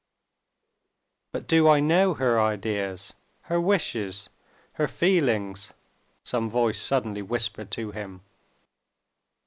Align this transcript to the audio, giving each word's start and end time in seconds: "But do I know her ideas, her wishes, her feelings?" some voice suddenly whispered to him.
"But 1.31 1.45
do 1.45 1.67
I 1.69 1.79
know 1.79 2.15
her 2.15 2.41
ideas, 2.41 3.13
her 3.41 3.61
wishes, 3.61 4.29
her 4.73 4.87
feelings?" 4.87 5.73
some 6.23 6.49
voice 6.49 6.81
suddenly 6.81 7.21
whispered 7.21 7.69
to 7.73 7.91
him. 7.91 8.21